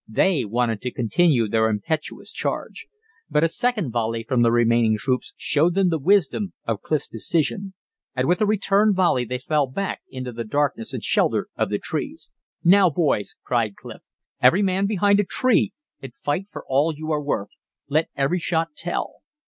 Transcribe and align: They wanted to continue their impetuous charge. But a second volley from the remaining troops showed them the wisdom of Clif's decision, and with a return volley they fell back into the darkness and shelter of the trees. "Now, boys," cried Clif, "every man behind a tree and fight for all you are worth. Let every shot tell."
They 0.07 0.45
wanted 0.45 0.81
to 0.81 0.91
continue 0.91 1.47
their 1.47 1.69
impetuous 1.69 2.31
charge. 2.31 2.87
But 3.29 3.43
a 3.43 3.47
second 3.47 3.91
volley 3.91 4.23
from 4.23 4.41
the 4.41 4.49
remaining 4.51 4.97
troops 4.97 5.31
showed 5.37 5.75
them 5.75 5.89
the 5.89 5.99
wisdom 5.99 6.53
of 6.65 6.81
Clif's 6.81 7.07
decision, 7.07 7.75
and 8.15 8.27
with 8.27 8.41
a 8.41 8.47
return 8.47 8.95
volley 8.95 9.25
they 9.25 9.37
fell 9.37 9.67
back 9.67 10.01
into 10.09 10.31
the 10.31 10.43
darkness 10.43 10.91
and 10.91 11.03
shelter 11.03 11.49
of 11.55 11.69
the 11.69 11.77
trees. 11.77 12.31
"Now, 12.63 12.89
boys," 12.89 13.35
cried 13.43 13.75
Clif, 13.75 14.01
"every 14.41 14.63
man 14.63 14.87
behind 14.87 15.19
a 15.19 15.23
tree 15.23 15.71
and 16.01 16.15
fight 16.15 16.47
for 16.51 16.65
all 16.67 16.91
you 16.95 17.11
are 17.11 17.21
worth. 17.21 17.55
Let 17.87 18.09
every 18.15 18.39
shot 18.39 18.69
tell." 18.75 19.17